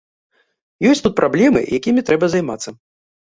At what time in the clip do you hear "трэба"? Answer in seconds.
2.09-2.31